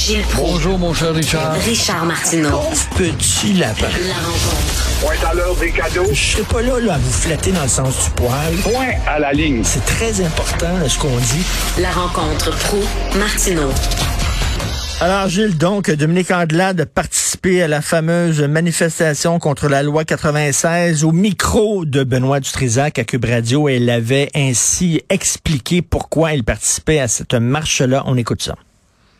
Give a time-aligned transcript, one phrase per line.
[0.00, 0.52] Gilles Proulx.
[0.52, 1.52] Bonjour, mon cher Richard.
[1.56, 2.62] Richard Martineau.
[2.96, 3.86] Petit lapin.
[4.08, 5.00] La rencontre.
[5.02, 6.08] Point à l'heure des cadeaux.
[6.10, 8.54] Je serai pas là, là à vous flatter dans le sens du poil.
[8.62, 9.62] Point à la ligne.
[9.62, 11.44] C'est très important là, ce qu'on dit.
[11.78, 12.78] La rencontre pro
[13.18, 13.68] martineau
[15.02, 21.04] Alors Gilles, donc Dominique Andelade a participé à la fameuse manifestation contre la loi 96
[21.04, 26.42] au micro de Benoît Dutrisac à Cube Radio et elle avait ainsi expliqué pourquoi il
[26.42, 28.02] participait à cette marche-là.
[28.06, 28.54] On écoute ça.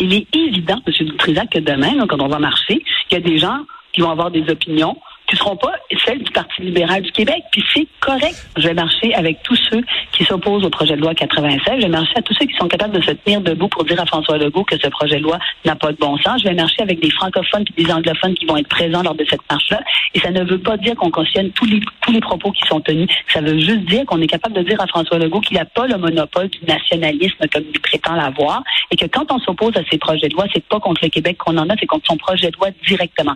[0.00, 1.06] Il est évident, M.
[1.06, 4.30] Dutrisac, que demain, quand on va marcher, il y a des gens qui vont avoir
[4.30, 4.96] des opinions
[5.32, 5.72] qui seront pas
[6.04, 7.42] celles du Parti libéral du Québec.
[7.52, 8.36] Puis c'est correct.
[8.56, 9.82] Je vais marcher avec tous ceux
[10.12, 11.76] qui s'opposent au projet de loi 96.
[11.76, 14.00] Je vais marcher à tous ceux qui sont capables de se tenir debout pour dire
[14.00, 16.42] à François Legault que ce projet de loi n'a pas de bon sens.
[16.42, 19.24] Je vais marcher avec des francophones et des anglophones qui vont être présents lors de
[19.28, 19.80] cette marche-là.
[20.14, 23.08] Et ça ne veut pas dire qu'on cautionne tous les, propos qui sont tenus.
[23.32, 25.86] Ça veut juste dire qu'on est capable de dire à François Legault qu'il n'a pas
[25.86, 29.98] le monopole du nationalisme comme il prétend l'avoir et que quand on s'oppose à ces
[29.98, 32.50] projets de loi, c'est pas contre le Québec qu'on en a, c'est contre son projet
[32.50, 33.34] de loi directement.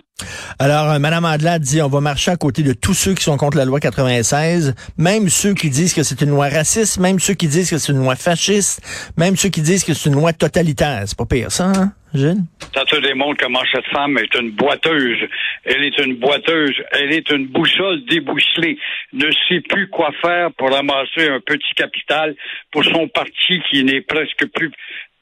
[0.59, 3.37] Alors, euh, Mme Andelade dit on va marcher à côté de tous ceux qui sont
[3.37, 7.33] contre la loi 96, même ceux qui disent que c'est une loi raciste, même ceux
[7.33, 8.81] qui disent que c'est une loi fasciste,
[9.17, 11.03] même ceux qui disent que c'est une loi totalitaire.
[11.05, 12.43] C'est pas pire, ça, hein, Gilles?
[12.73, 15.17] Ça te démontre comment cette femme est une boiteuse.
[15.65, 16.75] Elle est une boiteuse.
[16.91, 18.77] Elle est une boussole débousselée.
[19.13, 22.35] Ne sait plus quoi faire pour ramasser un petit capital
[22.71, 24.71] pour son parti qui n'est presque plus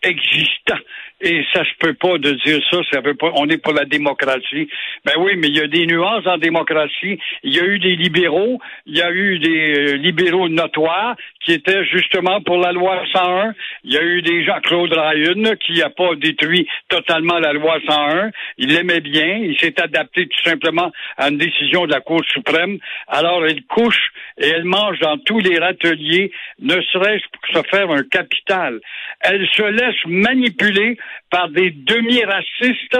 [0.05, 0.77] existant.
[1.21, 3.85] Et ça se peut pas de dire ça, ça veut pas, on est pour la
[3.85, 4.67] démocratie.
[5.05, 7.17] Ben oui, mais il y a des nuances en démocratie.
[7.43, 11.53] Il y a eu des libéraux, il y a eu des euh, libéraux notoires qui
[11.53, 13.53] étaient justement pour la loi 101.
[13.85, 17.79] Il y a eu des gens, Claude Ryan, qui n'a pas détruit totalement la loi
[17.87, 18.31] 101.
[18.57, 19.37] Il l'aimait bien.
[19.37, 22.77] Il s'est adapté tout simplement à une décision de la Cour suprême.
[23.07, 28.03] Alors, elle couche et elle mange dans tous les râteliers, ne serait-ce se faire un
[28.03, 28.79] capital.
[29.21, 30.97] Elle se laisse manipuler
[31.29, 32.99] par des demi-racistes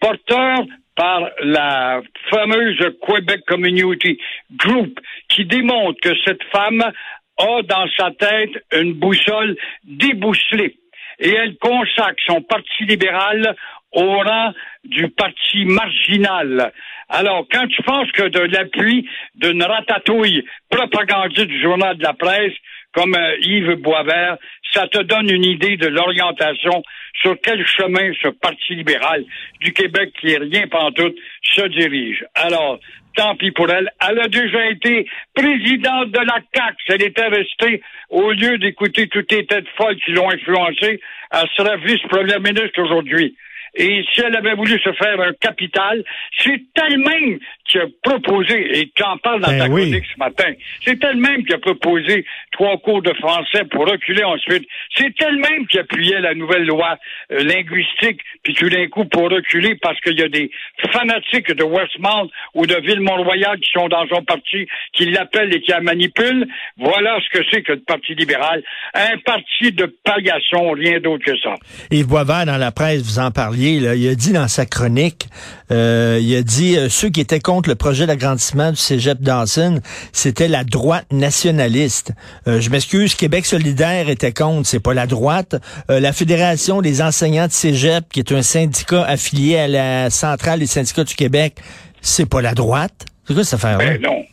[0.00, 4.18] porteurs par la fameuse Quebec Community
[4.56, 10.76] Group qui démontre que cette femme a dans sa tête une boussole débousselée
[11.18, 13.56] et elle consacre son parti libéral
[13.92, 14.52] au rang
[14.84, 16.72] du parti marginal.
[17.08, 22.54] Alors, quand tu penses que de l'appui d'une ratatouille propagandiste du journal de la presse,
[22.92, 24.36] comme euh, Yves Boisvert,
[24.72, 26.82] ça te donne une idée de l'orientation
[27.20, 29.24] sur quel chemin ce Parti libéral
[29.60, 32.24] du Québec, qui est rien pantoute, se dirige.
[32.34, 32.78] Alors,
[33.16, 33.90] tant pis pour elle.
[34.08, 36.76] Elle a déjà été présidente de la CAC.
[36.88, 41.78] Elle était restée, au lieu d'écouter toutes les têtes folles qui l'ont influencée, elle serait
[41.78, 43.36] vice-première ministre aujourd'hui.
[43.74, 46.04] Et si elle avait voulu se faire un capital,
[46.38, 49.82] c'est elle-même qui a proposé, et tu en parles dans Ben ta oui.
[49.88, 50.52] chronique ce matin,
[50.84, 54.68] c'est elle-même qui a proposé trois cours de français pour reculer ensuite.
[54.96, 56.98] C'est elle-même qui appuyait la nouvelle loi
[57.30, 60.50] euh, linguistique, puis tout d'un coup pour reculer parce qu'il y a des
[60.92, 65.70] fanatiques de Westmount ou de Ville-Mont-Royal qui sont dans son parti, qui l'appellent et qui
[65.70, 66.46] la manipulent.
[66.76, 68.62] Voilà ce que c'est que le Parti libéral.
[68.94, 71.54] Un parti de paillasson, rien d'autre que ça.
[71.90, 75.28] Yves Boisvert, dans la presse, vous en parliez, là, il a dit dans sa chronique,
[75.70, 79.80] euh, il a dit euh, ceux qui étaient contre le projet d'agrandissement du cégep Dawson,
[80.12, 82.12] c'était la droite nationaliste.
[82.46, 85.56] Euh, je m'excuse, Québec solidaire était contre, c'est pas la droite.
[85.90, 90.58] Euh, la Fédération des enseignants de cégep, qui est un syndicat affilié à la centrale
[90.58, 91.54] des syndicats du Québec,
[92.00, 93.06] c'est pas la droite.
[93.26, 93.84] C'est quoi cette affaire-là?
[93.84, 94.24] Ben non.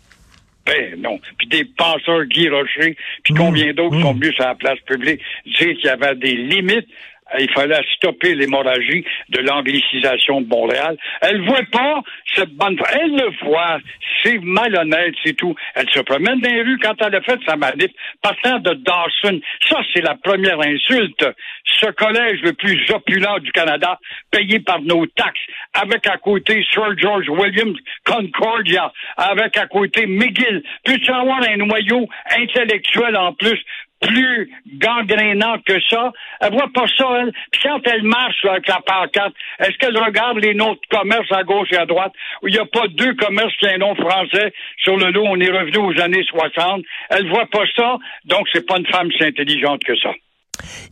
[0.65, 1.19] Ben non.
[1.37, 5.75] Puis des penseurs Guy Rocher, puis combien d'autres sont venus sur la place publique dire
[5.75, 6.87] qu'il y avait des limites.
[7.37, 10.97] Il fallait stopper l'hémorragie de l'anglicisation de Montréal.
[11.21, 12.01] Elle voit pas
[12.33, 12.79] cette bonne...
[12.93, 13.77] Elle le voit.
[14.23, 15.55] C'est malhonnête, c'est tout.
[15.75, 17.91] Elle se promène dans les rues quand elle a fait sa manip,
[18.21, 19.39] partant de Dawson.
[19.69, 21.25] Ça, c'est la première insulte.
[21.65, 23.99] Ce collège le plus opulent du Canada,
[24.31, 25.39] payé par nos taxes,
[25.73, 30.63] avec à côté Sir George Williams Concordia, avec à côté McGill.
[30.83, 32.07] Peux-tu avoir un noyau
[32.37, 33.59] intellectuel en plus
[34.01, 36.11] plus gangrénant que ça.
[36.41, 37.31] Elle voit pas ça, elle.
[37.51, 41.43] Puis quand elle marche avec la pancarte, est-ce qu'elle regarde les noms de commerce à
[41.43, 42.13] gauche et à droite?
[42.43, 45.39] Il n'y a pas deux commerces qui ont un nom français sur le lot, on
[45.39, 46.83] est revenu aux années 60.
[47.09, 50.11] Elle voit pas ça, donc c'est pas une femme si intelligente que ça.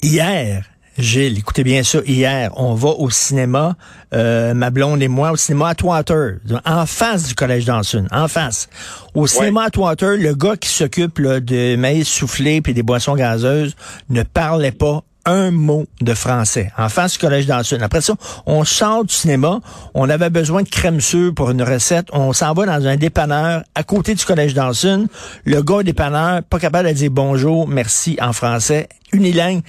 [0.01, 0.63] Hier,
[0.97, 3.75] Gilles, écoutez bien ça, hier, on va au cinéma,
[4.15, 8.67] euh, ma blonde et moi, au cinéma Atwater, en face du Collège d'Anson, en face.
[9.13, 13.75] Au cinéma Atwater, le gars qui s'occupe de maïs soufflé puis des boissons gazeuses
[14.09, 17.77] ne parlait pas un mot de français en face du collège d'Anson.
[17.81, 18.15] Après ça,
[18.45, 19.59] on sort du cinéma,
[19.93, 23.61] on avait besoin de crème sûre pour une recette, on s'en va dans un dépanneur
[23.75, 25.07] à côté du collège d'Anson.
[25.43, 29.61] Le gars dépanneur, pas capable de dire bonjour, merci en français, unilingue.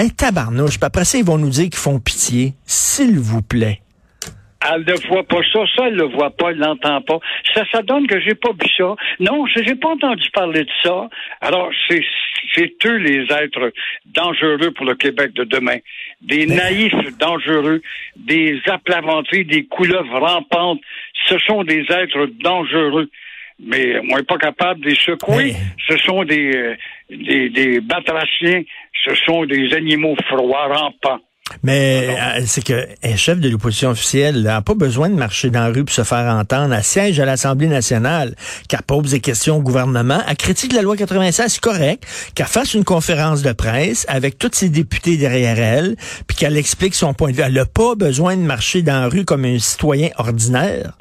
[0.00, 0.78] Hey, tabarnouche.
[0.78, 2.54] Puis après ça, ils vont nous dire qu'ils font pitié.
[2.64, 3.80] S'il vous plaît.
[4.66, 7.18] Elle ne voit pas ça, ça, elle le voit pas, elle l'entend pas.
[7.52, 8.94] Ça, ça donne que j'ai pas vu ça.
[9.18, 11.06] Non, j'ai pas entendu parler de ça.
[11.42, 12.02] Alors, c'est,
[12.54, 13.72] c'est eux les êtres
[14.06, 15.76] dangereux pour le Québec de demain.
[16.22, 17.82] Des naïfs dangereux,
[18.16, 20.80] des aplaventis, des couleuvres rampantes.
[21.26, 23.10] Ce sont des êtres dangereux.
[23.62, 25.54] Mais on n'est pas capable de les secouer.
[25.88, 26.76] Ce sont des, euh,
[27.10, 28.62] des, des batraciens.
[29.04, 31.20] Ce sont des animaux froids, rampants.
[31.62, 35.60] Mais euh, c'est que un chef de l'opposition officielle n'a pas besoin de marcher dans
[35.60, 36.74] la rue pour se faire entendre.
[36.74, 38.34] Elle siège à l'Assemblée nationale,
[38.68, 42.04] qu'elle pose des questions au gouvernement, elle critique la loi 96, c'est correct,
[42.34, 45.96] qu'elle fasse une conférence de presse avec tous ses députés derrière elle,
[46.26, 47.42] puis qu'elle explique son point de vue.
[47.44, 50.96] Elle n'a pas besoin de marcher dans la rue comme un citoyen ordinaire.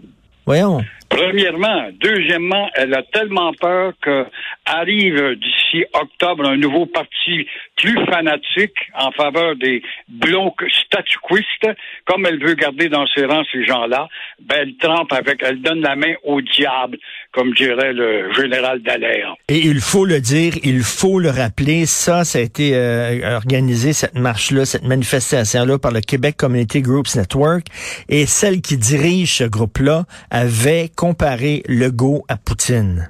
[0.45, 0.83] Voyons.
[1.09, 1.89] Premièrement.
[1.99, 4.25] Deuxièmement, elle a tellement peur que
[4.65, 12.39] arrive d'ici octobre un nouveau parti plus fanatique en faveur des blocs statuquistes, comme elle
[12.39, 14.07] veut garder dans ses rangs ces gens-là,
[14.41, 16.97] ben elle trempe avec, elle donne la main au diable,
[17.31, 19.35] comme dirait le général Dallaire.
[19.47, 23.93] Et il faut le dire, il faut le rappeler, ça, ça a été euh, organisé,
[23.93, 27.65] cette marche-là, cette manifestation-là par le Québec Community Groups Network,
[28.09, 33.09] et celle qui dirige ce groupe-là avait comparé Legault à Poutine.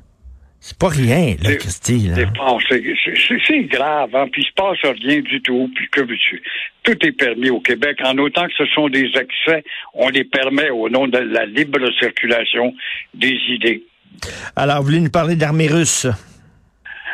[0.59, 2.11] C'est pas rien, là, Christy.
[3.47, 6.43] C'est grave, hein, puis il se passe rien du tout, puis que veux-tu?
[6.83, 9.63] Tout est permis au Québec, en autant que ce sont des excès,
[9.95, 12.75] on les permet au nom de la libre circulation
[13.15, 13.81] des idées.
[14.55, 16.05] Alors, vous voulez nous parler d'armée russe?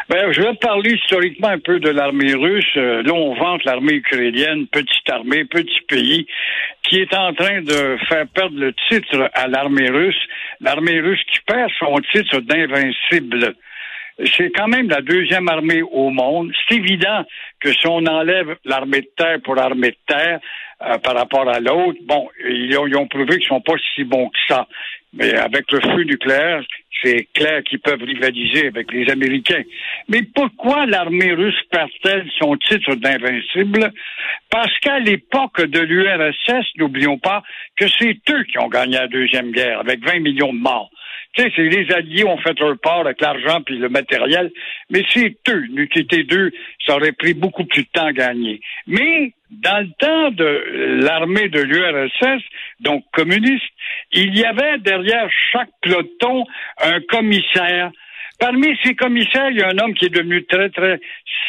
[0.08, 2.64] Ben, je vais parler historiquement un peu de l'armée russe.
[2.78, 6.28] Euh, là, on vante l'armée ukrainienne, petite armée, petit pays,
[6.84, 10.20] qui est en train de faire perdre le titre à l'armée russe.
[10.62, 13.56] L'armée russe qui perd son titre d'invincible.
[14.38, 16.52] C'est quand même la deuxième armée au monde.
[16.70, 17.26] C'est évident
[17.60, 20.40] que si on enlève l'armée de terre pour l'armée de terre
[20.84, 24.04] euh, par rapport à l'autre, bon, ils ont, ils ont prouvé qu'ils sont pas si
[24.04, 24.68] bons que ça.
[25.16, 26.62] Mais avec le feu nucléaire,
[27.02, 29.64] c'est clair qu'ils peuvent rivaliser avec les Américains.
[30.10, 33.92] Mais pourquoi l'armée russe perd-elle son titre d'invincible?
[34.50, 37.44] Parce qu'à l'époque de l'URSS, n'oublions pas
[37.78, 40.92] que c'est eux qui ont gagné la Deuxième Guerre avec 20 millions de morts.
[41.34, 44.52] Tu sais, c'est les Alliés ont fait leur part avec l'argent puis le matériel,
[44.90, 45.66] mais c'est eux.
[45.70, 46.52] N'eût été deux,
[46.86, 48.62] ça aurait pris beaucoup plus de temps à gagner.
[48.88, 52.42] Mais dans le temps de l'armée de l'URSS,
[52.80, 53.64] donc communiste,
[54.16, 56.46] il y avait derrière chaque peloton
[56.82, 57.92] un commissaire.
[58.40, 61.00] Parmi ces commissaires, il y a un homme qui est devenu très, très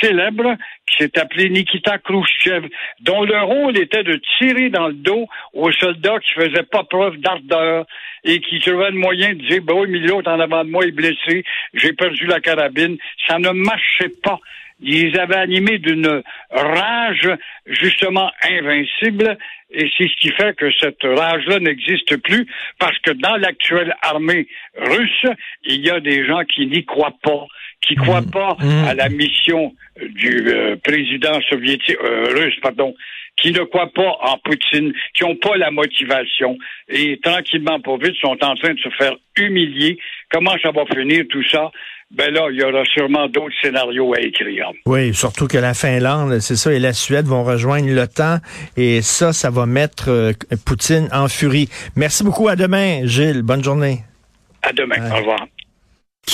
[0.01, 2.69] célèbre, qui s'est appelé Nikita Khrushchev,
[3.01, 7.17] dont le rôle était de tirer dans le dos aux soldats qui faisaient pas preuve
[7.17, 7.87] d'ardeur
[8.23, 10.85] et qui trouvaient le moyen de dire, bah oui, mais l'autre en avant de moi
[10.85, 12.99] est blessé, j'ai perdu la carabine.
[13.27, 14.39] Ça ne marchait pas.
[14.81, 17.31] Ils avaient animé d'une rage
[17.67, 19.39] justement invincible
[19.71, 22.47] et c'est ce qui fait que cette rage-là n'existe plus
[22.79, 24.47] parce que dans l'actuelle armée
[24.77, 25.27] russe,
[25.65, 27.47] il y a des gens qui n'y croient pas,
[27.81, 28.31] qui croient mmh.
[28.31, 28.85] pas mmh.
[28.89, 32.95] à la mission du euh, président soviétique euh, russe, pardon,
[33.37, 36.57] qui ne croient pas en Poutine, qui n'ont pas la motivation
[36.89, 39.99] et tranquillement, pour vite, sont en train de se faire humilier.
[40.31, 41.71] Comment ça va finir tout ça?
[42.11, 44.71] Ben là, il y aura sûrement d'autres scénarios à écrire.
[44.87, 48.39] Oui, surtout que la Finlande, c'est ça, et la Suède vont rejoindre l'OTAN,
[48.77, 50.33] et ça, ça va mettre euh,
[50.65, 51.69] Poutine en furie.
[51.97, 52.49] Merci beaucoup.
[52.49, 53.43] À demain, Gilles.
[53.43, 54.05] Bonne journée.
[54.63, 55.11] À demain.
[55.11, 55.47] Au revoir.